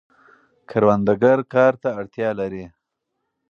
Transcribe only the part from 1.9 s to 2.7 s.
اړتیا لري.